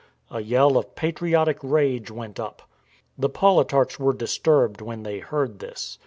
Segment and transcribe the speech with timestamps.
[0.31, 2.63] A yell of patriotic rage went up.
[3.19, 5.99] The politarchs were disturbed when they heard this.